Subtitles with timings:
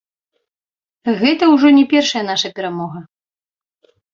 [1.19, 2.99] Гэта ўжо не першая наша перамога.